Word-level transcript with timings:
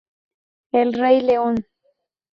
El 0.71 0.93
rey 0.93 1.21
león 1.21 1.63